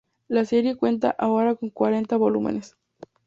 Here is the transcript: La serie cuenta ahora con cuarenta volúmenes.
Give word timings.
La 0.27 0.45
serie 0.45 0.75
cuenta 0.77 1.11
ahora 1.15 1.53
con 1.53 1.69
cuarenta 1.69 2.17
volúmenes. 2.17 2.75